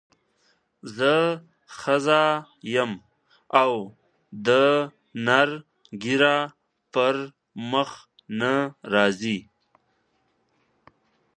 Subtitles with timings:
[0.97, 1.13] زه
[1.79, 2.21] ښځه
[2.75, 2.91] یم
[3.61, 3.71] او
[4.47, 4.49] د
[5.25, 5.49] نر
[6.03, 6.37] ږیره
[6.93, 7.15] پر
[7.71, 7.89] مخ
[8.39, 8.53] نه
[8.93, 9.39] راځي.